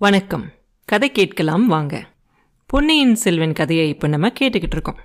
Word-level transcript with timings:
வணக்கம். 0.00 0.44
கதை 0.84 1.12
கேட்கலாம் 1.12 1.66
வாங்க. 1.66 2.08
பொன்னியின் 2.66 3.14
செல்வன் 3.14 3.52
கதையை 3.52 3.88
இப்போ 3.88 4.06
நம்ம 4.08 4.28
கேட்டுக்கிட்டு 4.28 4.76
இருக்கோம். 4.76 4.98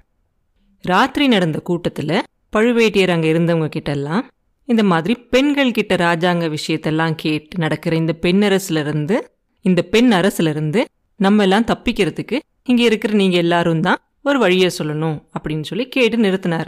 ராத்திரி 0.81 1.27
நடந்த 1.27 1.59
கூட்டத்தில் 1.59 2.23
பழுவேட்டியர் 2.51 3.09
அங்கே 3.09 3.31
இருந்தவங்க 3.33 3.69
கிட்டெல்லாம் 3.75 4.23
இந்த 4.65 4.83
மாதிரி 4.83 5.15
பெண்கள் 5.15 5.71
கிட்ட 5.71 5.95
ராஜாங்க 5.95 6.57
விஷயத்தெல்லாம் 6.57 7.15
கேட்டு 7.15 7.57
நடக்கிற 7.57 7.95
இந்த 7.95 8.15
பெண்ணரசுலேருந்து 8.21 9.17
இந்த 9.61 9.81
பெண் 9.81 10.11
அரசுலருந்து 10.11 10.83
நம்ம 11.15 11.43
எல்லாம் 11.43 11.63
தப்பிக்கிறதுக்கு 11.63 12.39
இங்கே 12.63 12.83
இருக்கிற 12.83 13.13
நீங்கள் 13.13 13.39
எல்லாரும் 13.39 13.81
தான் 13.81 13.97
ஒரு 14.23 14.39
வழியை 14.39 14.71
சொல்லணும் 14.77 15.17
அப்படின்னு 15.37 15.61
சொல்லி 15.61 15.87
கேட்டு 15.87 16.17
நிறுத்தினார். 16.17 16.65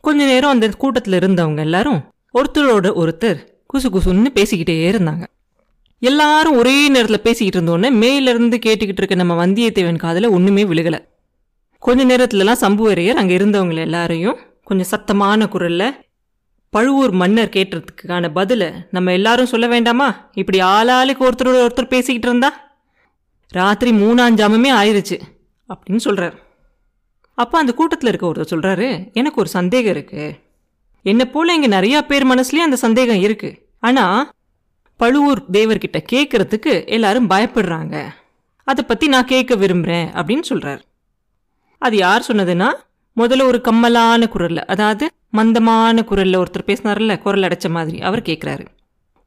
கொஞ்ச 0.00 0.24
நேரம் 0.24 0.50
அந்த 0.50 0.68
கூட்டத்தில் 0.68 1.20
இருந்தவங்க 1.22 1.58
எல்லாரும் 1.58 2.00
ஒருத்தரோட 2.34 2.88
ஒருத்தர் 3.02 3.40
குசு 3.74 3.88
குசுன்னு 3.96 4.38
பேசிக்கிட்டே 4.40 4.80
இருந்தாங்க. 4.92 5.24
எல்லாரும் 6.02 6.56
ஒரே 6.56 6.88
நேரத்தில் 6.88 7.22
பேசிக்கிட்டு 7.22 7.58
இருந்தோடனே 7.58 7.88
மேலிருந்து 8.02 8.56
கேட்டுக்கிட்டு 8.56 9.02
இருக்க 9.02 9.14
நம்ம 9.14 9.46
வந்தியத்தேவன் 9.46 9.96
காதில் 9.96 10.34
ஒன்றுமே 10.36 10.64
விழுகலை. 10.64 11.00
கொஞ்ச 11.78 12.04
நேரத்துலலாம் 12.04 12.62
சம்புவரையர் 12.64 13.20
அங்கே 13.22 13.34
இருந்தவங்க 13.38 13.74
எல்லாரையும் 13.74 14.38
கொஞ்சம் 14.64 14.90
சத்தமான 14.92 15.48
குரலில் 15.48 15.96
பழுவூர் 16.70 17.10
மன்னர் 17.10 17.54
கேட்டுறதுக்கான 17.56 18.32
பதிலை 18.32 18.68
நம்ம 18.90 19.12
எல்லாரும் 19.12 19.50
சொல்ல 19.52 19.66
வேண்டாமா? 19.66 20.08
இப்படி 20.34 20.60
ஆளாளுக்கு 20.60 21.26
ஒருத்தரோட 21.28 21.58
ஒருத்தர் 21.66 21.92
பேசிக்கிட்டு 21.94 22.28
இருந்தா? 22.28 22.50
ராத்திரி 23.52 23.90
மூணாஞ்சாமமே 23.92 24.70
ஆயிடுச்சு 24.72 25.16
அப்படின்னு 25.68 26.02
சொல்கிறார் 26.08 26.36
அப்போ 27.34 27.58
அந்த 27.58 27.72
கூட்டத்தில் 27.72 28.08
இருக்க 28.08 28.26
ஒருத்தர் 28.26 28.52
சொல்கிறாரு 28.54 28.86
எனக்கு 29.12 29.40
ஒரு 29.40 29.48
சந்தேகம் 29.48 29.94
இருக்குது 29.96 30.36
என்னை 31.02 31.24
போல் 31.24 31.54
இங்கே 31.54 31.68
நிறையா 31.68 32.00
பேர் 32.00 32.26
மனசுலேயும் 32.26 32.68
அந்த 32.68 32.76
சந்தேகம் 32.76 33.22
இருக்குது 33.22 33.58
ஆனால் 33.80 34.18
பழுவூர் 35.00 35.40
தேவர்கிட்ட 35.52 35.98
கேட்கறதுக்கு 36.12 36.86
எல்லாரும் 36.86 37.30
பயப்படுறாங்க. 37.30 37.96
அதை 38.64 38.84
பத்தி 38.84 39.06
நான் 39.08 39.24
கேட்க 39.24 39.54
விரும்புறேன் 39.56 40.08
அப்படின்னு 40.20 40.44
சொல்றாரு. 40.48 40.80
அது 41.78 41.96
யார் 41.96 42.26
சொன்னதுன்னா 42.28 42.68
முதல்ல 43.16 43.42
ஒரு 43.42 43.60
கம்மலான 43.64 44.26
குரல்ல 44.34 44.56
அதாவது 44.56 45.10
மந்தமான 45.30 46.04
குரல்ல 46.10 46.40
ஒருத்தர் 46.42 46.66
பேசினார்ல 46.66 47.18
குரல் 47.18 47.42
அடைச்ச 47.42 47.70
மாதிரி 47.70 48.00
அவர் 48.00 48.22
கேட்குறாரு 48.22 48.64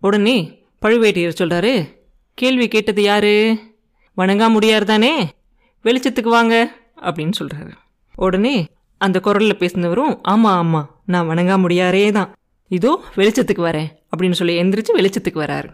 உடனே 0.02 0.38
பழுவேட்டையர் 0.82 1.40
சொல்றாரு 1.40 1.74
கேள்வி 2.38 2.68
கேட்டது 2.68 3.02
யாரு? 3.02 3.34
வணங்கா 4.18 4.50
முடியார் 4.50 4.84
தானே? 4.84 5.12
வெளிச்சத்துக்கு 5.84 6.30
வாங்க 6.30 6.56
அப்படின்னு 7.02 7.34
சொல்றாரு. 7.40 7.72
உடனே 8.16 8.56
அந்த 8.98 9.22
குரல்ல 9.24 9.54
பேசினவரும் 9.54 10.14
ஆமா 10.28 10.52
ஆமா 10.62 10.82
நான் 11.06 11.30
வணங்கா 11.30 11.56
முடியாரே 11.66 12.12
தான். 12.12 12.30
இதோ 12.72 12.92
வெளிச்சத்துக்கு 13.16 13.64
வரேன் 13.70 13.90
அப்படின்னு 14.12 14.38
சொல்லி 14.40 14.54
எந்திரிச்சு 14.62 14.94
வெளிச்சத்துக்கு 14.98 15.40
வராரு. 15.46 15.70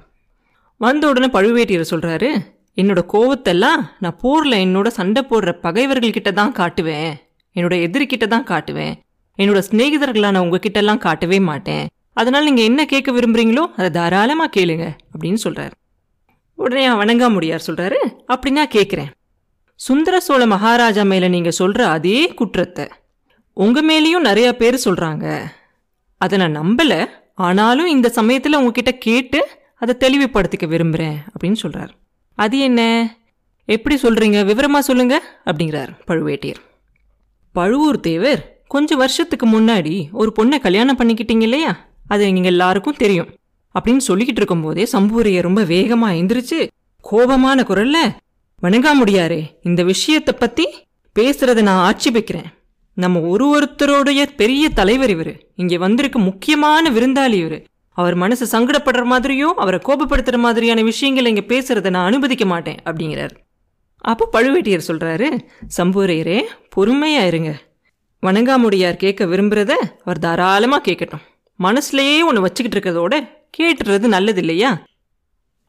வந்த 0.78 1.04
உடனே 1.08 1.28
பழுவேட்டியர் 1.28 1.92
சொல்கிறாரு 1.92 2.30
என்னோட 2.78 3.02
கோவத்தெல்லாம் 3.14 3.82
நான் 4.00 4.18
போரில் 4.22 4.64
என்னோட 4.66 4.88
சண்டை 4.88 5.22
போடுற 5.30 5.52
பகைவர்கள்கிட்ட 5.64 6.32
தான் 6.34 6.52
காட்டுவேன். 6.52 7.12
என்னோட 7.56 7.76
எதிரிக்கிட்ட 7.86 8.28
தான் 8.28 8.50
காட்டுவேன். 8.52 8.94
என்னோட 9.40 9.60
சிநேகிதர்களான 9.70 10.42
உங்ககிட்டலாம் 10.46 11.04
காட்டவே 11.06 11.40
மாட்டேன். 11.40 11.86
அதனால் 12.14 12.44
நீங்கள் 12.44 12.66
என்ன 12.66 12.86
கேட்க 12.86 13.10
விரும்புறீங்களோ 13.12 13.64
அதை 13.76 13.90
தாராளமாக 13.90 14.60
கேளுங்க 14.60 14.86
அப்படின்னு 15.14 15.40
சொல்கிறாரு 15.44 15.76
உடனே 16.56 16.86
வணங்காமுடியார் 17.02 17.66
முடியார் 17.68 17.98
அப்படின்னா 18.34 18.64
கேட்குறேன். 18.76 19.12
சுந்தர 19.76 20.20
சோழ 20.20 20.46
மகாராஜா 20.46 21.04
மேலே 21.04 21.28
நீங்கள் 21.28 21.52
சொல்கிற 21.52 21.88
அதே 21.88 22.34
குற்றத்தை 22.40 22.86
உங்கள் 23.54 23.86
மேலேயும் 23.86 24.28
நிறையா 24.30 24.52
பேர் 24.52 24.84
சொல்கிறாங்க 24.86 25.26
அதை 26.22 26.36
நான் 26.40 26.60
நம்பல 26.62 26.94
ஆனாலும் 27.36 27.86
இந்த 27.86 28.10
சமயத்தில் 28.10 28.60
உங்ககிட்ட 28.60 28.92
கேட்டு 28.92 29.40
அதை 29.82 29.94
தெளிவுபடுத்திக்க 30.00 30.68
விரும்புகிறேன் 30.68 31.18
அப்படின்னு 31.32 31.60
சொல்கிறார் 31.64 31.92
அது 32.38 32.60
என்ன? 32.60 32.82
எப்படி 33.66 33.96
சொல்கிறீங்க 33.96 34.46
விவரமாக 34.46 34.84
சொல்லுங்க 34.86 35.16
அப்படிங்கிறார் 35.46 35.92
பழுவேட்டியர். 36.08 36.60
பழுவூர் 37.56 38.00
தேவர் 38.00 38.42
கொஞ்சம் 38.68 38.98
வருஷத்துக்கு 38.98 39.46
முன்னாடி 39.48 39.96
ஒரு 40.12 40.34
பொண்ணை 40.40 40.58
கல்யாணம் 40.60 40.98
பண்ணிக்கிட்டீங்க 40.98 41.46
இல்லையா? 41.50 41.72
அது 42.08 42.34
நீங்கள் 42.34 42.52
எல்லாருக்கும் 42.52 43.00
தெரியும். 43.04 43.30
அப்படின்னு 43.76 44.04
சொல்லிக்கிட்டு 44.08 44.42
இருக்கும்போதே 44.42 44.88
சம்பூரியை 44.94 45.42
ரொம்ப 45.42 45.64
வேகமாக 45.64 46.14
எந்திரிச்சு 46.14 46.60
கோபமான 47.04 47.64
குரல்ல 47.70 47.98
வணங்க 48.62 48.88
முடியாரு 48.96 49.40
இந்த 49.64 49.84
விஷயத்தை 49.84 50.34
பற்றி 50.34 50.66
பேசுறத 51.16 51.62
நான் 51.62 51.84
ஆட்சேபிக்கிறேன். 51.90 52.50
நம்ம 52.98 53.20
ஒரு 53.32 53.46
ஒருத்தருடைய 53.56 54.22
பெரிய 54.36 54.70
தலைவர் 54.70 55.12
இவரு. 55.16 55.34
இங்கே 55.56 55.78
வந்திருக்க 55.78 56.20
முக்கியமான 56.20 56.90
விருந்தாளி 56.90 57.38
இவரு. 57.44 57.60
அவர் 57.98 58.16
மனசு 58.16 58.46
சங்கடப்படுற 58.54 59.04
மாதிரியும் 59.04 59.56
அவரை 59.56 59.80
கோபப்படுத்துகிற 59.88 60.38
மாதிரியான 60.38 60.82
விஷயங்களை 60.82 61.30
இங்கே 61.34 61.46
பேசுகிறத 61.54 61.90
நான் 61.90 62.08
அனுமதிக்க 62.10 62.46
மாட்டேன் 62.46 62.80
அப்படிங்கிறார். 62.86 63.34
அப்போ 63.98 64.26
பழுவேட்டியர் 64.36 64.88
சொல்கிறாரு 64.88 65.28
சம்பூரையரே 65.78 66.38
பொறுமையாக 66.70 67.30
இருங்க. 67.32 67.52
வணங்காமுடியார் 68.24 69.02
கேட்க 69.04 69.26
விரும்புகிறத 69.26 69.74
அவர் 70.06 70.24
தாராளமாக 70.26 70.84
கேட்கட்டும். 70.88 71.26
மனசுலையே 71.60 72.18
ஒன்று 72.30 72.46
வச்சுக்கிட்டு 72.46 72.78
இருக்கிறதோட 72.78 73.16
கேட்டுறது 73.58 74.08
நல்லது 74.16 74.42
இல்லையா 74.46 74.72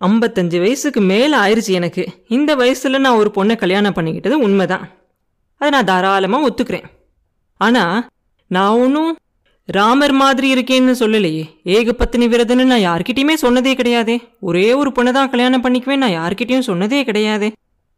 ஐம்பத்தஞ்சு 0.00 0.58
வயசுக்கு 0.60 1.00
மேலே 1.00 1.36
ஆயிடுச்சு 1.36 1.72
எனக்கு. 1.78 2.02
இந்த 2.28 2.50
வயசில் 2.54 3.04
நான் 3.04 3.20
ஒரு 3.22 3.30
பொண்ணை 3.34 3.56
கல்யாணம் 3.56 3.96
பண்ணிக்கிட்டது 3.96 4.36
உண்மைதான். 4.46 4.84
அதை 5.60 5.70
நான் 5.74 5.90
தாராளமாக 5.90 6.46
ஒத்துக்கிறேன். 6.48 6.86
ஆனால் 7.66 7.98
நான் 8.56 8.78
ஒன்றும் 8.84 9.10
ராமர் 9.68 10.14
மாதிரி 10.20 10.46
இருக்கேன்னு 10.54 10.94
சொல்லலையே. 11.02 11.42
ஏகபத்தினி 11.76 12.26
விரதன்னு 12.32 12.64
நான் 12.72 12.86
யார்கிட்டயுமே 12.88 13.34
சொன்னதே 13.42 13.72
கிடையாதே. 13.80 14.16
ஒரே 14.48 14.68
ஒரு 14.80 14.90
பொண்ணை 14.96 15.10
தான் 15.16 15.30
கல்யாணம் 15.32 15.64
பண்ணிக்குவேன் 15.64 16.02
நான் 16.04 16.16
யார்கிட்டயும் 16.18 16.68
சொன்னதே 16.70 17.00
கிடையாதே. 17.08 17.50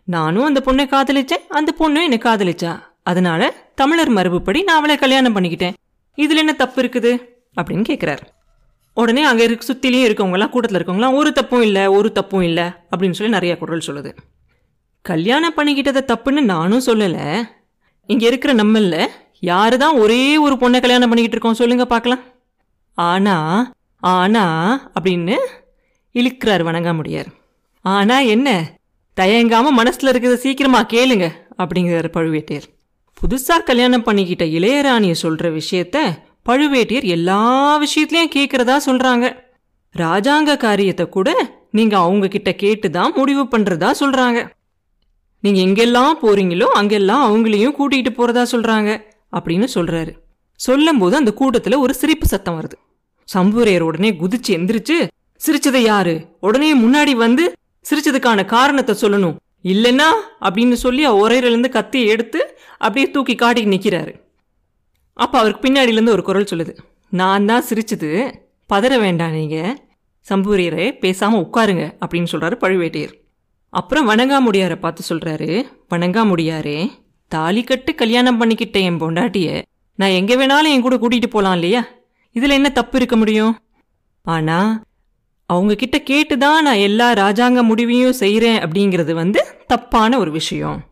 நானும் 0.09 0.49
அந்த 0.49 0.61
பொண்ணை 0.67 0.85
காதலிச்சேன் 0.95 1.45
அந்த 1.59 1.71
பொண்ணும் 1.81 2.07
என்னை 2.09 2.19
காதலிச்சா. 2.25 2.73
அதனால 3.11 3.43
தமிழர் 3.75 4.13
மரபுப்படி 4.17 4.61
நான் 4.69 4.79
அவளை 4.81 4.97
கல்யாணம் 4.97 5.37
பண்ணிக்கிட்டேன். 5.37 5.77
இதில் 6.19 6.43
என்ன 6.43 6.53
தப்பு 6.53 6.79
இருக்குது? 6.83 7.13
அப்படின்னு 7.57 7.85
கேட்குறாரு 7.89 8.25
உடனே 8.97 9.23
அங்கே 9.23 9.45
இருக்க 9.45 9.65
சுற்றிலையும் 9.67 10.07
இருக்கவங்களாம் 10.07 10.51
கூட்டத்தில் 10.51 10.79
இருக்கவங்களாம் 10.79 11.17
ஒரு 11.21 11.31
தப்பும் 11.33 11.65
இல்லை 11.67 11.85
ஒரு 11.97 12.09
தப்பும் 12.13 12.45
இல்லை 12.49 12.67
அப்படின்னு 12.91 13.19
சொல்லி 13.19 13.33
நிறைய 13.33 13.53
குரல் 13.59 13.87
சொல்லுது. 13.87 14.11
கல்யாணம் 15.05 15.57
பண்ணிக்கிட்டதை 15.57 16.03
தப்புன்னு 16.13 16.43
நானும் 16.55 16.87
சொல்லலை. 16.87 17.27
இங்கே 18.09 18.27
இருக்கிற 18.27 18.53
நம்மளில் 18.55 19.03
யாரு 19.43 19.77
தான் 19.83 19.99
ஒரே 20.03 20.23
ஒரு 20.45 20.55
பொண்ணை 20.63 20.79
கல்யாணம் 20.81 21.11
பண்ணிக்கிட்டு 21.11 21.37
இருக்கோம் 21.37 21.61
சொல்லுங்க 21.61 21.85
பார்க்கலாம். 21.93 22.23
ஆனா 22.99 23.37
ஆனா 24.03 24.45
அப்படின்னு 24.97 25.37
இழுக்கிறார் 26.15 26.63
வணங்காமுடியார். 26.69 27.31
ஆனா 27.85 28.17
என்ன 28.35 28.49
தயங்காம 29.17 29.73
மனசுல 29.79 30.11
இருக்கிறத 30.13 30.39
சீக்கிரமா 30.45 30.81
கேளுங்க 30.95 31.27
அப்படிங்கிறார் 31.63 32.09
பழுவேட்டையர். 32.17 32.67
புதுசா 33.21 33.57
கல்யாணம் 33.71 34.07
பண்ணிக்கிட்ட 34.07 34.45
இளையராணியை 34.59 35.17
சொல்ற 35.25 35.45
விஷயத்த 35.59 35.99
பழுவேட்டையர் 36.49 37.07
எல்லா 37.17 37.43
விஷயத்திலயும் 37.85 38.35
கேட்கறதா 38.37 38.77
சொல்றாங்க. 38.89 39.27
ராஜாங்க 39.95 40.57
காரியத்தை 40.57 41.05
கூட 41.09 41.31
நீங்க 41.79 41.95
அவங்க 41.99 42.27
கிட்ட 42.29 42.51
கேட்டு 42.63 42.89
தான் 42.91 43.13
முடிவு 43.19 43.43
பண்றதா 43.53 43.91
சொல்றாங்க. 44.01 44.41
நீங்க 45.45 45.61
எங்கெல்லாம் 45.67 46.15
போறீங்களோ 46.23 46.67
அங்கெல்லாம் 46.81 47.23
அவங்களையும் 47.29 47.77
கூட்டிகிட்டு 47.79 48.13
போறதா 48.19 48.45
சொல்றாங்க. 48.55 48.91
அப்படின்னு 49.33 49.69
சொல்றாரு. 49.75 50.13
சொல்லும்போது 50.61 51.17
அந்த 51.17 51.33
கூட்டத்துல 51.41 51.79
ஒரு 51.79 51.95
சிரிப்பு 51.95 52.27
சத்தம் 52.27 52.59
வருது. 52.59 52.77
சம்புரையர் 53.29 53.81
உடனே 53.81 54.11
குதிச்சு 54.13 54.51
எந்திரிச்சு 54.57 54.97
சிரிச்சதை 55.41 55.81
யாரு? 55.85 56.15
உடனே 56.41 56.71
முன்னாடி 56.79 57.13
வந்து 57.17 57.45
சிரிச்சதுக்கான 57.85 58.45
காரணத்தை 58.45 58.95
சொல்லணும். 59.01 59.37
இல்லைன்னா 59.65 60.09
அப்படின்னு 60.41 60.73
சொல்லி 60.73 61.03
இருந்து 61.43 61.71
கத்தியை 61.71 62.09
எடுத்து 62.09 62.41
அப்படியே 62.79 63.11
தூக்கி 63.11 63.35
காட்டி 63.35 63.65
நிற்கிறாரு 63.65 64.13
அப்போ 65.17 65.37
அவருக்கு 65.39 65.65
பின்னாடியிலேருந்து 65.67 66.17
ஒரு 66.17 66.23
குரல் 66.23 66.51
சொல்லுது. 66.51 66.73
நான் 67.09 67.47
தான் 67.47 67.65
சிரிச்சது. 67.69 68.11
பதற 68.73 68.99
வேண்டாம் 69.01 69.31
நீங்க. 69.31 69.57
சம்பூரியரே 70.27 70.87
பேசாமல் 70.99 71.41
உட்காருங்க 71.41 71.85
அப்படின்னு 72.03 72.31
சொல்கிறாரு 72.33 72.57
பழுவேட்டையர். 72.61 73.15
அப்புறம் 73.73 74.09
வணங்காமுடியாரை 74.09 74.77
பார்த்து 74.77 75.03
சொல்கிறாரு 75.09 75.51
வணங்காமுடியாரே 75.91 76.79
தாலி 77.33 77.63
கட்டு 77.63 77.95
கல்யாணம் 77.95 78.41
பண்ணிக்கிட்டேன் 78.41 78.87
என் 78.89 79.01
பொண்டாட்டிய 79.01 79.63
நான் 79.95 80.09
எங்க 80.09 80.35
வேணாலும் 80.35 80.73
என் 80.73 80.81
கூட 80.81 80.97
கூட்டிட்டு 80.97 81.27
போலாம் 81.27 81.53
இல்லையா? 81.53 81.87
இதுல 82.35 82.49
என்ன 82.49 82.69
தப்பு 82.69 82.97
இருக்க 82.97 83.17
முடியும்? 83.17 83.59
ஆனா 84.23 84.83
அவங்க 85.47 85.75
கிட்ட 85.75 85.99
கேட்டுதான் 85.99 86.67
நான் 86.67 86.83
எல்லா 86.89 87.13
ராஜாங்க 87.13 87.63
முடிவையும் 87.63 88.15
செய்யறேன் 88.21 88.59
அப்படிங்கிறது 88.59 89.13
வந்து 89.13 89.45
தப்பான 89.67 90.19
ஒரு 90.19 90.31
விஷயம். 90.31 90.85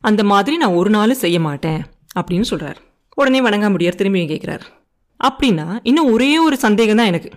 அந்த 0.00 0.24
மாதிரி 0.24 0.56
நான் 0.56 0.78
ஒரு 0.80 0.90
நாளும் 0.90 1.22
செய்ய 1.24 1.40
மாட்டேன் 1.40 1.82
அப்படின்னு 2.20 2.44
சொல்றாரு. 2.50 2.76
உடனே 3.14 3.40
வணங்காமுடியார் 3.40 4.00
திரும்பியும் 4.00 4.30
கேட்குறாரு 4.32 4.66
அப்படின்னா 5.24 5.78
இன்னும் 5.82 6.12
ஒரே 6.12 6.38
ஒரு 6.38 6.56
சந்தேகம் 6.56 6.96
தான் 6.96 7.06
எனக்கு. 7.06 7.30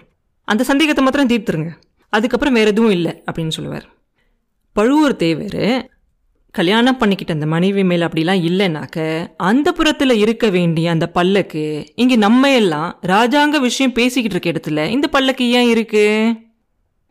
அந்த 0.44 0.64
சந்தேகத்தை 0.64 1.04
மாத்திரம் 1.04 1.30
தீர்த்துருங்க. 1.30 1.72
அதுக்கப்புறம் 2.10 2.54
வேற 2.54 2.70
எதுவும் 2.70 2.92
இல்லை 2.92 3.24
அப்படின்னு 3.32 3.56
சொல்லுவார். 3.58 3.88
பழுவூர் 4.74 5.16
தேவர் 5.16 5.95
கல்யாணம் 6.56 6.98
பண்ணிக்கிட்ட 7.00 7.32
அந்த 7.32 7.46
மனைவி 7.46 7.84
மேல் 7.84 8.02
அப்படிலாம் 8.02 8.44
இல்லைனாக்க 8.50 9.28
அந்த 9.38 9.74
புறத்துல 9.78 10.12
இருக்க 10.12 10.50
வேண்டிய 10.50 10.92
அந்த 10.92 11.08
பல்லக்கு 11.08 11.86
இங்க 11.96 12.16
நம்ம 12.16 12.54
எல்லாம் 12.56 13.00
ராஜாங்க 13.08 13.60
விஷயம் 13.60 13.92
பேசிக்கிட்டு 13.92 14.52
இருக்க 14.52 14.72
இடத்துல 14.72 14.90
இந்த 14.90 15.08
பல்லக்கு 15.08 15.52
ஏன் 15.52 15.70
இருக்கு? 15.70 16.36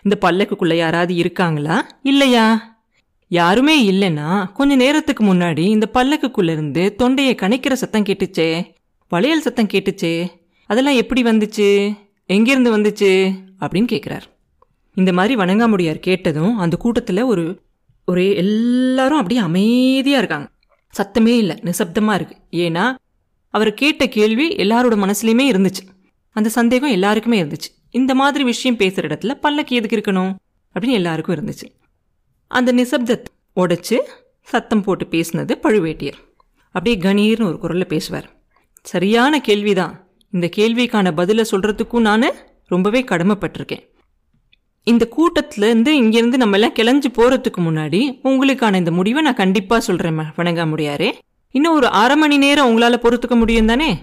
இந்த 0.03 0.19
பல்லக்குக்குள்ள 0.21 0.75
யாராவது 0.75 1.15
இருக்காங்களா? 1.15 1.87
இல்லையா? 2.03 2.77
யாருமே 3.29 3.91
இல்லைன்னா 3.91 4.53
கொஞ்ச 4.53 4.75
நேரத்துக்கு 4.75 5.35
முன்னாடி 5.35 5.59
இந்த 5.59 5.89
பல்லக்குக்குள்ள 5.95 6.51
இருந்து 6.51 6.95
தொண்டையை 6.95 7.35
கணிக்கிற 7.35 7.73
சத்தம் 7.73 8.03
கேட்டுச்சே. 8.03 8.65
வளையல் 9.09 9.41
சத்தம் 9.41 9.67
கேட்டுச்சே. 9.67 10.27
அதெல்லாம் 10.67 10.95
எப்படி 10.95 11.23
வந்துச்சு? 11.23 11.97
எங்கிருந்து 12.27 12.79
வந்துச்சு? 12.79 13.33
அப்படின்னு 13.61 13.91
கேட்குறார் 13.93 14.27
இந்த 14.95 15.13
மாதிரி 15.13 15.35
வணங்காமுடியார் 15.35 15.99
கேட்டதும் 15.99 16.57
அந்த 16.57 16.77
கூட்டத்தில் 16.77 17.23
ஒரு 17.23 17.63
ஒரே 18.07 18.37
எல்லாரும் 18.37 19.17
அப்படியே 19.17 19.41
அமைதியாக 19.41 20.19
இருக்காங்க. 20.19 20.51
சத்தமே 20.97 21.37
இல்லை 21.37 21.57
நிசப்தமாக 21.63 22.21
இருக்குது 22.21 22.37
ஏன்னா 22.51 22.95
அவர் 23.49 23.75
கேட்ட 23.75 24.09
கேள்வி 24.09 24.49
எல்லாரோட 24.49 24.97
மனசுலையுமே 25.07 25.51
இருந்துச்சு. 25.51 26.11
அந்த 26.31 26.49
சந்தேகம் 26.49 26.91
எல்லாருக்குமே 26.91 27.43
இருந்துச்சு. 27.43 27.73
இந்த 27.91 28.15
மாதிரி 28.15 28.45
விஷயம் 28.45 28.77
பேசுகிற 28.77 29.09
இடத்துல 29.09 29.35
பல்லக்கு 29.35 29.77
எதுக்கு 29.77 29.97
இருக்கணும்? 29.97 30.35
அப்படின்னு 30.75 30.91
எல்லாருக்கும் 30.91 31.35
இருந்துச்சு. 31.37 31.75
அந்த 32.47 32.73
நிசப்தத்தை 32.73 33.25
உடைச்சு 33.57 33.99
சத்தம் 34.43 34.83
போட்டு 34.83 35.05
பேசினது 35.05 35.59
பழுவேட்டியர். 35.63 36.13
அப்படியே 36.67 36.97
கணீர்னு 36.97 37.45
ஒரு 37.45 37.59
குரலில் 37.59 37.87
பேசுவார். 37.87 38.43
சரியான 38.83 39.41
கேள்விதான். 39.41 40.09
இந்த 40.31 40.51
கேள்விக்கான 40.57 41.13
பதிலை 41.13 41.45
சொல்கிறதுக்கும் 41.51 42.01
நான் 42.01 42.23
ரொம்பவே 42.65 43.03
கடமைப்பட்டிருக்கேன். 43.03 43.94
இந்த 44.85 45.09
கூட்டத்திலேருந்து 45.17 45.89
இங்கேருந்து 45.89 46.37
நம்ம 46.37 46.57
எல்லாம் 46.57 46.73
கிளஞ்சு 46.73 47.05
போகிறதுக்கு 47.17 47.61
முன்னாடி 47.61 48.21
உங்களுக்கான 48.25 48.75
இந்த 48.75 48.91
முடிவை 48.91 49.23
நான் 49.23 49.35
கண்டிப்பாக 49.35 49.83
சொல்கிறேன் 49.83 50.17
வணங்க 50.37 50.67
முடியாரே 50.67 51.13
இன்னும் 51.51 51.75
ஒரு 51.75 51.89
அரை 51.89 52.17
மணி 52.17 52.39
நேரம் 52.39 52.67
உங்களால் 52.67 53.01
பொறுத்துக்க 53.03 53.37
முடியும் 53.37 53.67
தானே? 53.67 53.99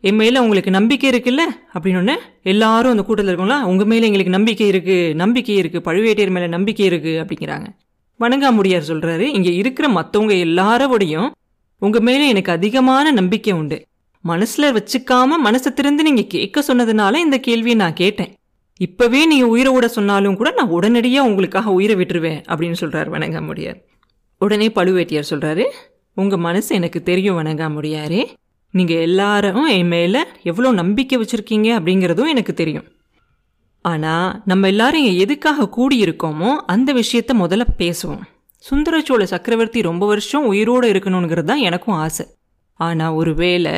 என் 0.00 0.14
மேலே 0.14 0.38
உங்களுக்கு 0.38 0.70
நம்பிக்கை 0.70 1.10
இருக்குல்ல? 1.10 1.40
அப்படின்னு 1.74 2.16
எல்லாரும் 2.42 2.90
அந்த 2.90 3.02
கூட்டத்தில் 3.02 3.36
இருக்கவங்களா 3.36 3.62
உங்கள் 3.62 3.86
மேலே 3.86 4.04
எங்களுக்கு 4.04 4.32
நம்பிக்கை 4.32 4.70
இருக்குது 4.70 5.14
நம்பிக்கை 5.14 5.60
இருக்குது 5.60 5.84
பழுவேட்டையர் 5.84 6.30
மேலே 6.30 6.46
நம்பிக்கை 6.46 6.88
இருக்குது 6.88 7.20
அப்படிங்கிறாங்க. 7.22 7.66
வணங்காமுடியார் 8.20 8.88
சொல்கிறாரு 8.88 9.20
இங்கே 9.20 9.54
இருக்கிற 9.54 9.88
மற்றவங்க 9.88 10.34
எல்லாரோடையும் 10.46 11.30
உங்கள் 11.78 12.00
மேலே 12.00 12.28
எனக்கு 12.28 12.52
அதிகமான 12.52 13.10
நம்பிக்கை 13.10 13.52
உண்டு. 13.52 13.86
மனசில் 14.20 14.72
வச்சுக்காம 14.72 15.30
மனசை 15.44 15.72
திறந்து 15.72 16.02
நீங்கள் 16.02 16.26
கேட்க 16.26 16.62
சொன்னதுனால 16.66 17.16
இந்த 17.16 17.38
கேள்வியை 17.38 17.76
நான் 17.76 17.92
கேட்டேன். 17.92 18.34
இப்பவே 18.80 19.20
நீ 19.26 19.36
உயிரை 19.42 19.70
விட 19.74 19.86
சொன்னாலும் 19.88 20.36
கூட 20.36 20.48
நான் 20.56 20.72
உடனடியாக 20.76 21.28
உங்களுக்காக 21.28 21.72
உயிரை 21.76 21.94
விட்டுருவேன் 21.96 22.40
அப்படின்னு 22.48 22.78
சொல்கிறார் 22.80 23.08
வணங்காமுடியார். 23.14 23.78
உடனே 24.40 24.66
பழுவேட்டியார் 24.68 25.30
சொல்கிறாரு 25.30 25.64
உங்கள் 26.16 26.38
மனசு 26.38 26.70
எனக்கு 26.74 27.00
தெரியும் 27.02 27.38
வணங்காமுடியாரே. 27.38 28.20
நீங்கள் 28.74 29.02
எல்லாரும் 29.08 29.66
என் 29.76 29.90
மேலே 29.94 30.20
எவ்வளோ 30.42 30.72
நம்பிக்கை 30.72 31.16
வச்சிருக்கீங்க 31.18 31.68
அப்படிங்கிறதும் 31.78 32.32
எனக்கு 32.34 32.54
தெரியும். 32.54 32.86
ஆனால் 33.84 34.28
நம்ம 34.44 34.68
எல்லாரும் 34.72 35.08
எதுக்காக 35.24 35.68
கூடியிருக்கோமோ 35.76 36.52
அந்த 36.74 36.92
விஷயத்த 36.92 37.32
முதல்ல 37.42 37.66
பேசுவோம். 37.82 38.22
சுந்தரச்சோழ 38.64 39.22
சக்கரவர்த்தி 39.32 39.80
ரொம்ப 39.82 40.04
வருஷம் 40.06 40.46
உயிரோடு 40.52 40.86
இருக்கணுங்கிறது 40.92 41.50
தான் 41.50 41.66
எனக்கும் 41.68 41.98
ஆசை. 42.04 42.24
ஆனால் 42.80 43.14
ஒருவேளை 43.14 43.74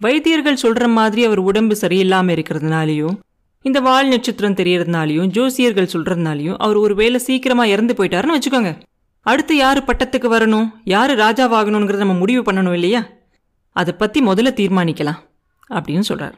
வைத்தியர்கள் 0.00 0.62
சொல்கிற 0.62 0.84
மாதிரி 0.98 1.22
அவர் 1.24 1.40
உடம்பு 1.48 1.74
சரியில்லாமல் 1.80 2.34
இருக்கிறதுனாலையும் 2.36 3.16
இந்த 3.62 3.80
வால் 3.80 4.08
நட்சத்திரம் 4.08 4.54
தெரியறதுனாலையும் 4.54 5.26
ஜோசியர்கள் 5.28 5.88
சொல்றதுனாலையும் 5.92 6.56
அவர் 6.58 6.76
ஒரு 6.76 6.94
வேலை 6.94 7.18
சீக்கிரமா 7.20 7.64
இறந்து 7.64 7.94
போயிட்டாருன்னு 7.94 8.38
வச்சுக்கோங்க. 8.38 8.80
அடுத்து 9.20 9.56
யாரு 9.56 9.82
பட்டத்துக்கு 9.86 10.28
வரணும்? 10.34 10.68
யாரு 10.84 11.14
ராஜாவாகணுங்கிறத 11.14 11.96
நம்ம 11.96 12.14
முடிவு 12.14 12.52
பண்ணணும் 12.52 12.72
இல்லையா? 12.72 13.06
அதை 13.70 13.94
பத்தி 13.94 14.20
முதல்ல 14.20 14.52
தீர்மானிக்கலாம் 14.60 15.18
அப்படின்னு 15.70 16.02
சொல்றாரு. 16.08 16.32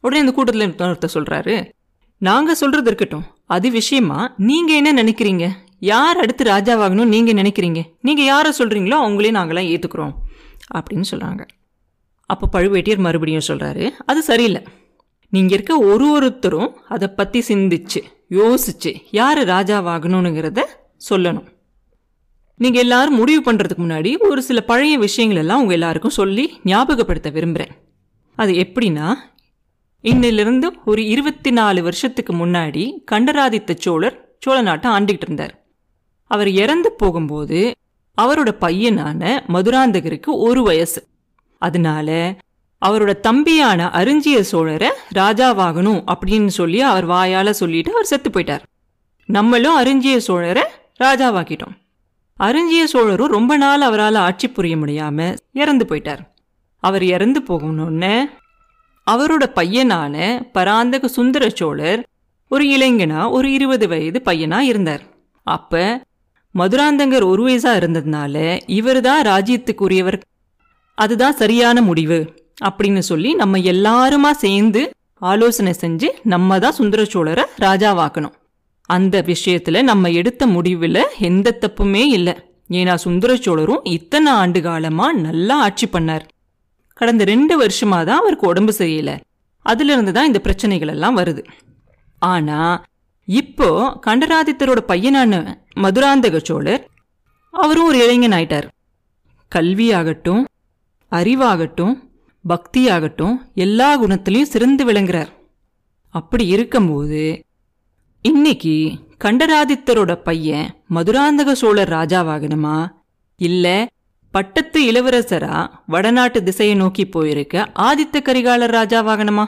உடனே 0.00 0.20
இந்த 0.20 0.32
கூட்டத்தில் 0.32 0.74
ஒருத்தர் 0.74 1.14
சொல்றாரு 1.14 1.72
நாங்க 2.18 2.54
சொல்றது 2.54 2.86
இருக்கட்டும். 2.86 3.24
அது 3.46 3.70
விஷயமா? 3.70 4.34
நீங்க 4.36 4.74
என்ன 4.74 5.02
நினைக்கிறீங்க? 5.02 5.50
யார் 5.78 6.18
அடுத்து 6.18 6.44
ராஜாவாகணும் 6.44 7.04
நீங்க 7.04 7.32
நினைக்கிறீங்க? 7.32 7.82
நீங்க 8.00 8.22
யாரை 8.22 8.52
சொல்றீங்களோ 8.58 8.98
அவங்களே 9.06 9.30
நாங்களாம் 9.38 9.70
ஏத்துக்கிறோம் 9.74 10.14
அப்படின்னு 10.74 11.04
சொல்றாங்க. 11.10 11.44
அப்போ 12.26 12.60
பழுவேட்டியர் 12.60 12.98
மறுபடியும் 12.98 13.48
சொல்றாரு 13.48 13.90
அது 14.06 14.22
சரியில்லை. 14.22 14.62
நீங்க 15.30 15.54
இருக்க 15.54 15.78
ஒரு 15.78 16.10
ஒருத்தரும் 16.10 16.76
அதை 16.88 17.08
பத்தி 17.08 17.38
சிந்திச்சு 17.48 18.00
யோசிச்சு 18.30 19.02
யாரு 19.10 19.44
ராஜாவாகணுங்கிறத 19.44 20.60
சொல்லணும். 21.10 21.46
நீங்க 22.56 22.78
எல்லாரும் 22.78 23.14
முடிவு 23.14 23.52
பண்றதுக்கு 23.52 23.78
முன்னாடி 23.78 24.18
ஒரு 24.18 24.42
சில 24.42 24.60
பழைய 24.60 24.98
விஷயங்கள் 24.98 25.38
எல்லாம் 25.38 25.60
உங்க 25.60 25.72
எல்லாருக்கும் 25.72 26.10
சொல்லி 26.10 26.60
ஞாபகப்படுத்த 26.64 27.30
விரும்புறேன். 27.30 27.74
அது 28.36 28.52
எப்படின்னா 28.52 29.14
இன்னிலிருந்து 30.02 30.68
ஒரு 30.84 31.04
இருபத்தி 31.04 31.50
நாலு 31.50 31.82
வருஷத்துக்கு 31.82 32.32
முன்னாடி 32.34 33.04
கண்டராதித்த 33.04 33.74
சோழர் 33.78 34.36
சோழ 34.38 34.62
நாட்டை 34.62 34.90
ஆண்டுகிட்டு 34.90 35.20
இருந்தார். 35.20 35.66
அவர் 36.24 36.48
இறந்து 36.48 36.92
போகும்போது 36.92 37.74
அவரோட 38.20 38.50
பையனான 38.60 39.42
மதுராந்தகருக்கு 39.48 40.26
ஒரு 40.26 40.62
வயசு. 40.62 41.06
அதனால 41.58 42.36
அவரோட 42.86 43.20
தம்பியான 43.20 43.90
அரிஞ்சிய 43.94 44.44
சோழரை 44.52 44.90
ராஜாவாகணும் 45.14 46.00
அப்படின்னு 46.12 46.46
சொல்லி 46.46 46.80
அவர் 46.80 47.08
வாயால 47.08 47.50
சொல்லிட்டு 47.50 47.92
அவர் 47.92 48.04
செத்து 48.04 48.30
போயிட்டார். 48.30 48.64
நம்மளும் 49.26 49.78
அரிஞ்சிய 49.82 50.20
சோழரை 50.26 50.64
ராஜாவாக்கிட்டோம். 51.04 51.74
அரிஞ்சிய 52.40 52.84
சோழரும் 52.84 53.34
ரொம்ப 53.36 53.56
நாள் 53.56 53.80
அவரால் 53.80 54.14
ஆட்சி 54.14 54.48
புரிய 54.48 54.76
முடியாம 54.76 55.36
இறந்து 55.52 55.84
போயிட்டார். 55.84 56.22
அவர் 56.82 57.04
இறந்து 57.04 57.40
போகணும்னு 57.40 58.24
அவரோட 59.10 59.44
பையனான 59.54 60.46
பராந்தக 60.52 61.08
சுந்தர 61.08 61.48
சோழர் 61.48 62.06
ஒரு 62.48 62.64
இளைஞனா 62.64 63.30
ஒரு 63.30 63.52
இருபது 63.52 63.88
வயது 63.88 64.22
பையனா 64.24 64.58
இருந்தார். 64.58 65.02
அப்ப 65.42 66.02
மதுராந்தகர் 66.54 67.24
ஒரு 67.24 67.48
வயசா 67.48 67.72
இருந்ததுனால 67.80 68.60
இவர் 68.66 69.00
தான் 69.00 69.22
ராஜ்யத்துக்குரியவர். 69.22 70.20
அதுதான் 70.94 71.36
சரியான 71.36 71.82
முடிவு. 71.82 72.18
அப்படின்னு 72.66 73.02
சொல்லி 73.10 73.34
நம்ம 73.34 73.58
எல்லாருமா 73.72 74.30
சேர்ந்து 74.44 74.82
ஆலோசனை 75.30 75.72
செஞ்சு 75.80 76.08
நம்ம 76.22 76.58
தான் 76.58 76.72
சுந்தர 76.72 77.02
சோழரை 77.02 77.44
ராஜாவாக்கணும். 77.64 78.34
அந்த 78.88 79.22
விஷயத்துல 79.26 79.82
நம்ம 79.82 80.10
எடுத்த 80.10 80.42
முடிவில் 80.46 81.02
எந்த 81.18 81.58
தப்புமே 81.62 82.02
இல்லை. 82.16 82.34
ஏன்னா 82.70 82.94
சுந்தர 82.94 83.36
சோழரும் 83.36 83.84
இத்தனை 83.96 84.32
ஆண்டு 84.32 84.60
காலமா 84.62 85.12
நல்லா 85.12 85.54
ஆட்சி 85.60 85.86
பண்ணார். 85.86 86.24
கடந்த 86.94 87.24
ரெண்டு 87.24 87.54
வருஷமா 87.62 87.98
தான் 88.04 88.20
அவருக்கு 88.20 88.46
உடம்பு 88.46 88.72
சரியில்லை. 88.72 89.16
அதிலிருந்து 89.62 90.12
தான் 90.12 90.26
இந்த 90.26 90.40
பிரச்சனைகள் 90.40 90.88
எல்லாம் 90.88 91.18
வருது. 91.18 91.42
ஆனா 92.22 92.58
இப்போ 93.28 93.68
கண்டராதித்தரோட 94.06 94.80
பையனான 94.92 95.32
மதுராந்தக 95.84 96.40
சோழர் 96.42 96.82
அவரும் 97.54 97.84
ஒரு 97.84 97.98
இளைஞன் 98.04 98.32
ஆயிட்டார். 98.32 98.68
கல்வியாகட்டும் 99.52 100.44
அறிவாகட்டும் 101.12 101.94
பக்தியாகட்டும் 102.48 103.36
எல்லா 103.54 104.02
குணத்திலையும் 104.02 104.52
சிறந்து 104.54 104.92
விளங்குறார். 104.92 105.28
அப்படி 106.08 106.46
இருக்கும்போது 106.46 107.44
இன்னைக்கு 108.22 108.92
கண்டராதித்தரோட 109.24 110.14
பையன் 110.14 110.74
மதுராந்தக 110.94 111.52
சோழர் 111.52 111.88
ராஜாவாகணுமா? 111.88 112.88
இல்ல 113.36 113.88
பட்டத்து 114.30 114.92
இளவரசரா 114.92 115.68
வடநாட்டு 115.86 116.42
திசையை 116.42 116.74
நோக்கி 116.76 117.06
போயிருக்க 117.06 117.72
ஆதித்த 117.78 118.22
கரிகாலர் 118.22 118.74
ராஜாவாகணுமா? 118.78 119.44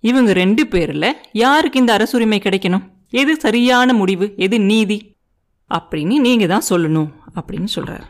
இவங்க 0.00 0.32
ரெண்டு 0.32 0.64
பேர்ல 0.64 1.12
யாருக்கு 1.32 1.78
இந்த 1.78 1.92
அரசுரிமை 1.92 2.38
கிடைக்கணும்? 2.38 2.86
எது 3.10 3.36
சரியான 3.36 3.92
முடிவு 3.92 4.34
எது 4.36 4.60
நீதி? 4.60 5.14
அப்படின்னு 5.74 6.20
நீங்க 6.20 6.46
தான் 6.46 6.68
சொல்லணும் 6.70 7.10
அப்படின்னு 7.34 7.66
சொல்றாரு. 7.74 8.06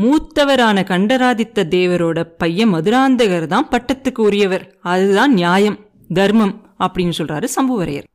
மூத்தவரான 0.00 0.84
கண்டராதித்த 0.84 1.66
தேவரோட 1.70 2.18
பையன் 2.22 2.72
மதுராந்தகர் 2.74 3.46
தான் 3.46 3.68
பட்டத்துக்கு 3.68 4.18
உரியவர் 4.18 4.64
அதுதான் 4.82 5.32
நியாயம் 5.32 5.78
தர்மம் 6.08 6.54
அப்படின்னு 6.78 7.12
சொல்றாரு 7.18 7.46
சம்புவரையர். 7.56 8.06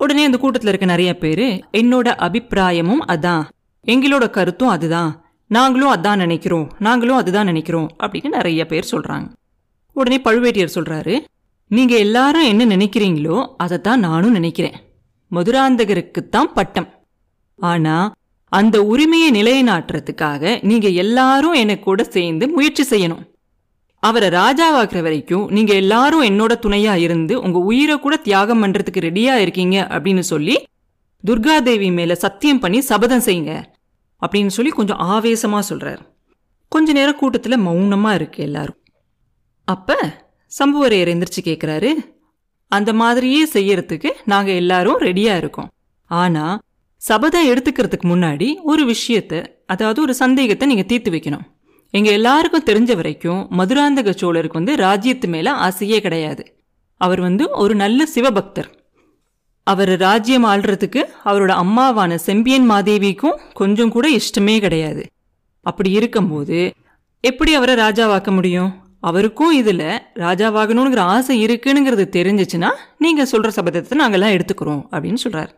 உடனே 0.00 0.24
அந்த 0.24 0.38
கூட்டத்தில் 0.38 0.68
இருக்க 0.68 0.86
நிறைய 0.86 1.18
பேர் 1.18 1.44
என்னோட 1.72 2.08
அபிப்பிராயமும் 2.26 3.02
அதான் 3.08 3.44
எங்களோட 3.86 4.30
கருத்தும் 4.30 4.68
அதுதான் 4.68 5.10
நாங்களும் 5.50 5.94
அதான் 5.94 6.16
நினைக்கிறோம் 6.16 6.66
நாங்களும் 6.78 7.16
அதுதான் 7.16 7.44
நினைக்கிறோம் 7.44 7.88
அப்படின்னு 8.02 8.28
நிறைய 8.28 8.66
பேர் 8.66 8.90
சொல்றாங்க. 8.90 9.28
உடனே 9.96 10.18
பழுவேட்டியர் 10.24 10.74
சொல்றாரு 10.74 11.14
நீங்க 11.70 11.94
எல்லாரும் 11.96 12.42
என்ன 12.42 12.62
நினைக்கிறீங்களோ 12.66 13.38
அதைத்தான் 13.56 14.00
நானும் 14.00 14.30
நினைக்கிறேன். 14.30 14.76
மதுராந்தகருக்குத்தான் 15.30 16.50
பட்டம். 16.54 16.88
ஆனா 17.58 17.96
அந்த 18.54 18.76
உரிமையை 18.84 19.28
நிலைநாட்டுறதுக்காக 19.30 20.42
நீங்க 20.62 20.88
எல்லாரும் 21.02 21.56
எனக்கு 21.62 21.84
கூட 21.84 22.02
சேர்ந்து 22.04 22.44
முயற்சி 22.48 22.84
செய்யணும். 22.90 23.24
அவரை 24.02 24.28
ராஜாவாக்குற 24.28 25.00
வரைக்கும் 25.02 25.44
நீங்க 25.50 25.72
எல்லாரும் 25.74 26.22
என்னோட 26.22 26.52
துணையா 26.64 26.94
இருந்து 26.96 27.34
உங்க 27.40 27.58
உயிரை 27.58 27.96
கூட 27.98 28.16
தியாகம் 28.16 28.60
பண்றதுக்கு 28.62 29.00
ரெடியா 29.06 29.34
இருக்கீங்க 29.34 29.86
அப்படின்னு 29.90 30.24
சொல்லி 30.32 30.56
துர்காதேவி 31.24 31.88
மேல 31.92 32.14
சத்தியம் 32.14 32.58
பண்ணி 32.58 32.80
சபதம் 32.80 33.26
செய்யுங்க 33.28 33.52
அப்படின்னு 34.22 34.52
சொல்லி 34.56 34.70
கொஞ்சம் 34.70 35.02
ஆவேசமா 35.14 35.60
சொல்றார். 35.68 36.02
கொஞ்ச 36.68 36.92
நேரம் 36.92 37.16
கூட்டத்தில் 37.16 37.64
மௌனமா 37.68 38.14
இருக்கு 38.14 38.42
எல்லாரும். 38.42 38.78
அப்ப 39.68 39.96
சம்புவரையர் 40.58 41.10
எந்திரிச்சு 41.12 41.42
கேட்குறாரு 41.44 41.90
அந்த 42.72 42.92
மாதிரியே 42.92 43.42
செய்யறதுக்கு 43.52 44.10
நாங்க 44.24 44.50
எல்லாரும் 44.52 45.00
ரெடியா 45.00 45.36
இருக்கோம். 45.36 45.70
ஆனா 46.10 46.44
சபதம் 47.04 47.48
எடுத்துக்கிறதுக்கு 47.50 48.06
முன்னாடி 48.12 48.54
ஒரு 48.62 48.94
விஷயத்த 48.94 49.44
அதாவது 49.66 50.02
ஒரு 50.02 50.14
சந்தேகத்தை 50.14 50.68
நீங்கள் 50.68 50.86
தீர்த்து 50.86 51.10
வைக்கணும். 51.10 51.42
எங்கள் 51.90 52.12
எல்லாருக்கும் 52.12 52.66
தெரிஞ்ச 52.66 52.96
வரைக்கும் 52.96 53.40
மதுராந்தக 53.58 54.12
சோழருக்கு 54.20 54.52
வந்து 54.52 54.74
ராஜ்யத்து 54.74 55.26
மேலே 55.26 55.50
ஆசையே 55.50 56.00
கிடையாது. 56.00 56.44
அவர் 56.96 57.20
வந்து 57.20 57.50
ஒரு 57.50 57.74
நல்ல 57.74 58.06
சிவபக்தர். 58.14 58.68
அவர் 59.62 59.92
ராஜ்யம் 59.98 60.44
ஆள்றதுக்கு 60.44 61.02
அவரோட 61.24 61.52
அம்மாவான 61.64 62.14
செம்பியன் 62.14 62.70
மாதேவிக்கும் 62.70 63.38
கொஞ்சம் 63.52 63.88
கூட 63.88 64.08
இஷ்டமே 64.10 64.60
கிடையாது. 64.60 65.04
அப்படி 65.60 65.90
இருக்கும்போது 65.90 66.58
எப்படி 67.20 67.54
அவரை 67.54 67.74
ராஜாவாக்க 67.74 68.30
முடியும்? 68.30 68.72
அவருக்கும் 69.00 69.52
இதில் 69.52 69.86
ராஜாவாகணுங்கிற 70.14 71.00
ஆசை 71.14 71.46
இருக்குனுங்கிறது 71.46 72.06
தெரிஞ்சிச்சுன்னா 72.18 72.70
நீங்கள் 72.98 73.30
சொல்கிற 73.34 73.52
சபதத்தை 73.56 73.98
நாங்கெல்லாம் 74.02 74.36
எடுத்துக்கிறோம் 74.36 74.82
அப்படின்னு 74.92 75.14
சொல்கிறார் 75.14 75.52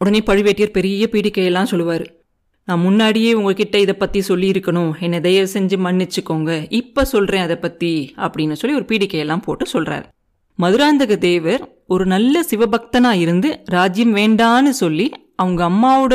உடனே 0.00 0.20
பழுவேட்டியர் 0.28 0.76
பெரிய 0.76 1.06
பீடிக்கையெல்லாம் 1.12 1.70
சொல்லுவார். 1.70 2.04
நான் 2.68 2.84
முன்னாடியே 2.84 3.30
உங்ககிட்ட 3.38 3.76
இதை 3.84 3.94
பற்றி 3.94 4.20
சொல்லியிருக்கணும். 4.28 4.90
என்னை 5.04 5.18
தயவு 5.26 5.48
செஞ்சு 5.54 5.76
மன்னிச்சுக்கோங்க. 5.86 6.50
இப்போ 6.80 7.02
சொல்கிறேன் 7.12 7.44
அதை 7.46 7.56
பற்றி 7.64 7.90
அப்படின்னு 8.24 8.58
சொல்லி 8.60 8.76
ஒரு 8.80 8.86
பீடிக்கையெல்லாம் 8.90 9.44
போட்டு 9.46 9.66
சொல்கிறார் 9.74 10.06
மதுராந்தக 10.58 11.12
தேவர் 11.24 11.62
ஒரு 11.94 12.04
நல்ல 12.12 12.42
சிவபக்தனாக 12.50 13.22
இருந்து 13.24 13.48
ராஜ்யம் 13.74 14.14
வேண்டான்னு 14.18 14.72
சொல்லி 14.82 15.06
அவங்க 15.42 15.60
அம்மாவோட 15.68 16.14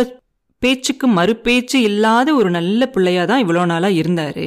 பேச்சுக்கு 0.61 1.07
மறுபேச்சு 1.17 1.77
இல்லாத 1.89 2.27
ஒரு 2.39 2.49
நல்ல 2.57 2.87
பிள்ளையாக 2.93 3.25
தான் 3.31 3.43
இவ்வளோ 3.43 3.63
நாளாக 3.71 3.99
இருந்தார். 4.01 4.45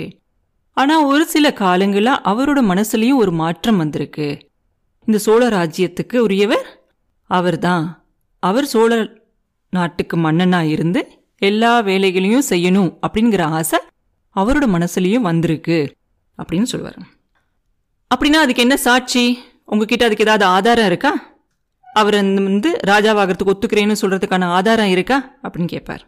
ஆனால் 0.77 1.07
ஒரு 1.13 1.25
சில 1.35 1.47
காலங்களாக 1.63 2.25
அவரோட 2.31 2.61
மனசுலையும் 2.73 3.21
ஒரு 3.23 3.33
மாற்றம் 3.43 3.81
வந்திருக்கு. 3.83 4.29
இந்த 5.09 5.19
சோழ 5.27 5.43
ராஜ்யத்துக்கு 5.59 6.17
உரியவர் 6.27 6.67
அவர் 7.31 7.59
தான் 7.69 7.87
அவர் 8.43 8.67
சோழ 8.73 8.97
நாட்டுக்கு 9.73 10.17
மன்னனா 10.17 10.61
இருந்து 10.69 11.01
எல்லா 11.43 11.81
வேலைகளையும் 11.81 12.49
செய்யணும் 12.51 12.91
அப்படிங்கிற 13.07 13.43
ஆசை 13.43 13.79
அவரோட 14.37 14.67
மனசுலையும் 14.75 15.27
வந்திருக்கு 15.29 15.79
அப்படின்னு 16.39 16.63
சொல்லுவார். 16.63 16.99
அப்படின்னா 18.11 18.39
அதுக்கு 18.45 18.63
என்ன 18.63 18.77
சாட்சி? 18.77 19.39
உங்ககிட்ட 19.65 20.05
அதுக்கு 20.05 20.25
ஏதாவது 20.25 20.45
ஆதாரம் 20.45 20.87
இருக்கா? 20.87 21.13
அவர் 21.87 22.15
அந்த 22.15 22.43
வந்து 22.43 22.71
ராஜாவாகிறதுக்கு 22.87 23.53
ஒத்துக்கிறேன்னு 23.55 24.01
சொல்கிறதுக்கான 24.03 24.45
ஆதாரம் 24.45 24.87
இருக்கா? 24.87 25.39
அப்படின்னு 25.43 25.69
கேட்பார் 25.69 26.05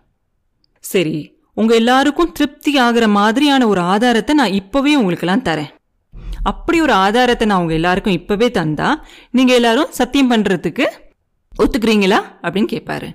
சரி 0.84 1.16
உங்கள் 1.54 1.76
எல்லாருக்கும் 1.76 2.32
திருப்தி 2.32 2.76
ஆகிற 2.78 3.08
மாதிரியான 3.08 3.66
ஒரு 3.66 3.80
ஆதாரத்தை 3.80 4.34
நான் 4.34 4.50
இப்போவே 4.50 4.92
உங்களுக்கெல்லாம் 4.94 5.42
தரேன். 5.42 5.70
அப்படி 6.42 6.80
ஒரு 6.80 6.92
ஆதாரத்தை 6.92 7.46
நான் 7.46 7.60
உங்கள் 7.60 7.74
எல்லாருக்கும் 7.74 8.18
இப்போவே 8.18 8.48
தந்தா 8.58 8.94
நீங்கள் 9.30 9.54
எல்லாரும் 9.54 9.90
சத்தியம் 9.90 10.30
பண்ணுறதுக்கு 10.30 10.86
ஒத்துக்கிறீங்களா? 11.52 12.20
அப்படின்னு 12.42 12.72
கேட்பாரு 12.74 13.08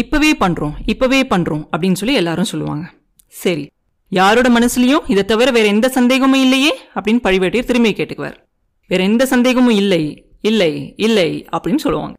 இப்போவே 0.00 0.30
பண்ணுறோம் 0.40 0.74
இப்போவே 0.92 1.20
பண்ணுறோம் 1.32 1.64
அப்படின்னு 1.72 2.00
சொல்லி 2.00 2.14
எல்லாரும் 2.14 2.50
சொல்லுவாங்க. 2.50 2.84
சரி 3.34 3.64
யாரோட 4.12 4.48
மனசுலையும் 4.50 5.04
இதை 5.06 5.22
தவிர 5.24 5.50
வேற 5.50 5.66
எந்த 5.66 5.88
சந்தேகமும் 5.88 6.42
இல்லையே 6.46 6.72
அப்படின்னு 6.94 7.20
பழுவேட்டையர் 7.26 7.68
திரும்பி 7.70 7.92
கேட்டுக்குவார். 7.92 8.38
வேற 8.90 9.02
எந்த 9.10 9.26
சந்தேகமும் 9.26 9.76
இல்லை 9.82 10.02
இல்லை 10.40 10.72
இல்லை 10.96 11.30
அப்படின்னு 11.52 11.84
சொல்லுவாங்க. 11.84 12.16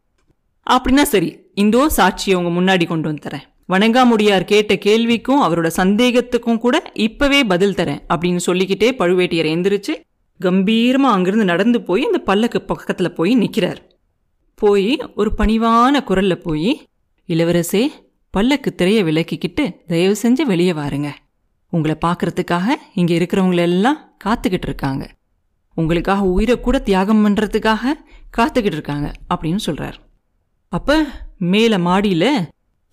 அப்படின்னா 0.66 1.04
சரி 1.14 1.30
இந்தோ 1.54 1.82
சாட்சியை 1.96 2.36
உங்க 2.40 2.50
முன்னாடி 2.58 2.84
கொண்டு 2.86 3.08
வந்து 3.08 3.24
தரேன். 3.26 3.44
வணங்காமுடியார் 3.72 4.50
கேட்ட 4.52 4.72
கேள்விக்கும் 4.86 5.42
அவரோட 5.46 5.68
சந்தேகத்துக்கும் 5.80 6.62
கூட 6.64 6.76
இப்பவே 7.06 7.40
பதில் 7.52 7.76
தரேன் 7.78 8.00
அப்படின்னு 8.14 8.42
சொல்லிக்கிட்டே 8.48 8.88
பழுவேட்டையர் 8.98 9.52
எந்திரிச்சு 9.54 9.94
கம்பீரமா 10.40 11.10
அங்கிருந்து 11.16 11.44
நடந்து 11.44 11.78
போய் 11.82 12.06
அந்த 12.06 12.18
பல்லக்கு 12.18 12.60
பக்கத்துல 12.68 13.08
போய் 13.18 13.32
நிக்கிறார். 13.36 13.80
போய் 14.62 14.90
ஒரு 15.14 15.30
பணிவான 15.38 16.00
குரல்ல 16.08 16.34
போய் 16.46 16.72
இளவரசே 17.28 17.82
பல்லக்கு 18.30 18.74
திரைய 18.78 19.00
விலக்கிக்கிட்டு 19.08 19.64
தயவு 19.86 20.16
செஞ்சு 20.22 20.42
வெளியே 20.42 20.72
வாருங்க. 20.72 21.10
உங்களை 21.70 21.96
பார்க்கறதுக்காக 22.04 22.66
இங்க 22.94 23.14
இருக்கிறவங்கள 23.14 23.56
எல்லாம் 23.56 24.16
காத்துக்கிட்டு 24.24 24.68
இருக்காங்க. 24.70 25.04
உங்களுக்காக 25.74 26.22
உயிரை 26.24 26.60
கூட 26.60 26.78
தியாகம் 26.78 27.22
பண்றதுக்காக 27.26 27.92
காத்துக்கிட்டு 28.36 28.78
இருக்காங்க 28.78 29.12
அப்படின்னு 29.34 29.58
சொல்றார். 29.66 29.94
அப்ப 30.68 31.06
மேல 31.38 31.78
மாடியில 31.78 32.26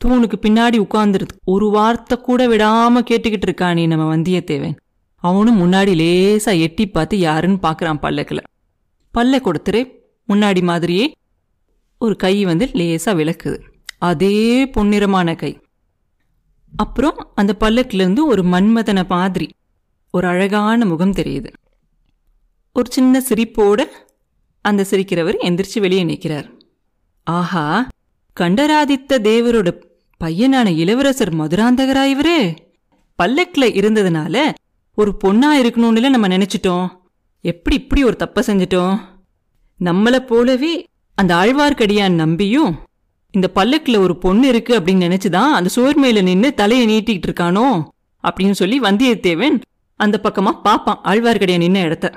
தூணுக்கு 0.02 0.38
பின்னாடி 0.42 0.78
உட்காந்துருது 0.86 1.36
ஒரு 1.44 1.70
வார்த்தை 1.70 2.18
கூட 2.18 2.48
விடாம 2.48 3.04
கேட்டுக்கிட்டு 3.10 3.48
இருக்கானே 3.50 3.88
நம்ம 3.88 4.06
வந்தியத்தேவன். 4.16 4.76
அவனும் 5.16 5.60
முன்னாடி 5.62 5.94
லேசா 6.02 6.60
எட்டி 6.60 6.86
பார்த்து 6.88 7.20
யாருன்னு 7.20 7.60
பார்க்கறான் 7.62 8.00
பல்லக்கில். 8.00 8.48
பல்ல 9.14 9.42
கொடுத்துரு 9.48 9.82
முன்னாடி 10.28 10.64
மாதிரியே 10.64 11.14
ஒரு 11.98 12.16
கை 12.16 12.46
வந்து 12.46 12.66
லேசா 12.74 13.12
விளக்குது. 13.20 13.60
அதே 14.02 14.66
பொன்னிறமான 14.66 15.36
கை. 15.36 15.62
அப்புறம் 16.76 17.32
அந்த 17.36 17.56
பல்லக்கிலேருந்து 17.60 18.20
ஒரு 18.26 18.42
மன்மதன 18.44 19.08
மாதிரி 19.08 19.50
ஒரு 20.12 20.28
அழகான 20.28 20.86
முகம் 20.86 21.12
தெரியுது. 21.12 21.54
ஒரு 22.74 22.92
சின்ன 22.92 23.24
சிரிப்போட 23.30 23.86
அந்த 24.62 24.86
சிரிக்கிறவர் 24.90 25.36
எந்திரிச்சு 25.42 25.80
வெளியே 25.80 26.04
நிற்கிறார். 26.04 26.50
ஆஹா 27.24 27.88
கண்டராதித்த 28.34 29.20
தேவரோட 29.20 29.84
பையனான 30.24 30.78
இளவரசர் 30.78 31.36
மதுராந்தகரா 31.36 32.04
இவரு? 32.14 32.56
பல்லக்குல 33.24 33.68
இருந்ததுனால 33.78 34.54
ஒரு 34.96 35.18
பொண்ணா 35.24 35.52
இருக்கணும்னுல 35.62 36.10
நம்ம 36.10 36.28
நினைச்சிட்டோம். 36.28 36.88
எப்படி 37.42 37.76
இப்படி 37.76 38.04
ஒரு 38.04 38.16
தப்பை 38.20 38.40
செஞ்சிட்டோம்? 38.40 39.00
நம்மளை 39.80 40.20
போலவே 40.20 40.86
அந்த 41.16 41.36
ஆழ்வார்க்கடியான் 41.36 42.16
நம்பியும் 42.16 42.80
இந்த 43.32 43.48
பல்லக்கில் 43.48 43.98
ஒரு 43.98 44.18
பொண்ணு 44.18 44.48
இருக்கு 44.48 44.80
அப்படின்னு 44.80 45.06
நினைச்சுதான் 45.06 45.52
அந்த 45.58 45.70
சுவர் 45.70 45.98
மேல 45.98 46.22
நின்று 46.22 46.54
தலையை 46.54 46.86
நீட்டிக்கிட்டு 46.88 47.28
இருக்கானோ 47.28 47.84
அப்படின்னு 48.24 48.52
சொல்லி 48.52 48.80
வந்தியத்தேவன் 48.80 49.62
அந்த 49.96 50.20
பக்கமா 50.24 50.52
பார்ப்பான் 50.64 51.02
ஆழ்வார்க்கடியை 51.04 51.58
நின்ன 51.58 51.82
இடத்த. 51.82 52.14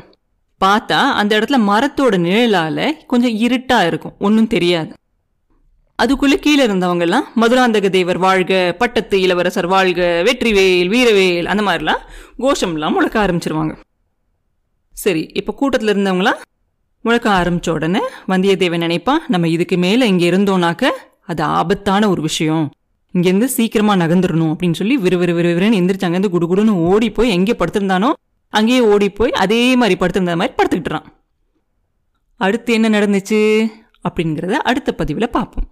பார்த்தா 0.65 1.01
அந்த 1.21 1.39
இடத்துல 1.39 1.59
மரத்தோட 1.71 2.17
நிழலால 2.27 2.93
கொஞ்சம் 3.07 3.37
இருட்டா 3.37 3.87
இருக்கும் 3.87 4.15
ஒன்றும் 4.19 4.47
தெரியாது. 4.47 4.93
அதுக்குள்ள 6.03 6.35
கீழே 6.35 6.67
இருந்தவங்க 6.67 7.01
எல்லாம் 7.01 7.27
மதுராந்தக 7.41 7.89
தேவர் 7.89 8.19
வாழ்க 8.19 8.75
பட்டத்து 8.79 9.21
இளவரசர் 9.21 9.67
வாழ்க 9.67 10.23
வெற்றிவேல் 10.25 10.89
வீரவேல் 10.89 11.47
அந்த 11.47 11.63
மாதிரிலாம் 11.63 12.01
கோஷம்லாம் 12.39 12.93
முழக்க 12.93 13.27
ஆரம்பிச்சிருவாங்க. 13.27 13.75
சரி 14.93 15.31
இப்போ 15.35 15.53
கூட்டத்தில் 15.53 15.97
இருந்தவங்களாம் 15.97 16.41
முழக்க 17.05 17.31
ஆரம்பித்த 17.31 17.73
உடனே 17.73 18.01
வந்தியத்தேவன் 18.29 18.85
நினைப்பான் 18.87 19.25
நம்ம 19.29 19.49
இதுக்கு 19.49 19.77
மேலே 19.79 20.07
இங்கே 20.07 20.31
இருந்தோம்னாக்க 20.31 20.85
அது 21.31 21.43
ஆபத்தான 21.43 22.09
ஒரு 22.09 22.23
விஷயம். 22.23 22.65
இங்கேருந்து 23.15 23.49
சீக்கிரமாக 23.57 23.99
நகர்ந்துடணும் 24.03 24.53
அப்படின்னு 24.53 24.79
சொல்லி 24.81 24.95
விறுவிறு 24.99 25.33
விறுவிறுன்னு 25.39 25.79
எந்திரிச்சு 25.81 26.07
அங்கேருந்து 26.07 26.33
குடுகுடுன்னு 26.37 26.75
ஓடி 26.91 27.11
போய் 27.11 27.31
எங்கே 27.31 27.53
படுத்திருந்தானோ 27.53 28.11
அங்கேயே 28.49 28.81
ஓடி 28.93 29.09
போய் 29.11 29.33
அதே 29.45 29.77
மாதிரி 29.77 29.97
படுத்திருந்த 29.99 30.37
மாதிரி 30.37 30.55
படுத்துக்கிட்டுறான். 30.59 31.07
அடுத்து 32.41 32.73
என்ன 32.73 32.89
நடந்துச்சு 32.99 33.41
அப்படிங்கிறத 34.09 34.53
அடுத்த 34.71 34.93
பதிவில் 34.95 35.35
பார்ப்போம். 35.37 35.69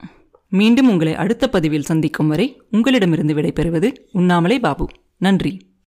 மீண்டும் 0.53 0.89
உங்களை 0.89 1.15
அடுத்த 1.15 1.49
பதிவில் 1.49 1.91
சந்திக்கும் 1.91 2.29
வரை 2.29 2.47
உங்களிடமிருந்து 2.71 3.35
விடைபெறுவது 3.35 3.91
உண்ணாமலே 4.13 4.59
பாபு. 4.59 4.87
நன்றி. 5.19 5.53